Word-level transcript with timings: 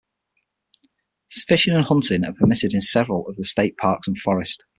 Fishing 1.29 1.75
and 1.75 1.85
hunting 1.85 2.25
are 2.25 2.33
permitted 2.33 2.73
in 2.73 2.81
several 2.81 3.27
of 3.29 3.35
the 3.35 3.43
state 3.43 3.77
parks 3.77 4.07
and 4.07 4.17
forest. 4.17 4.63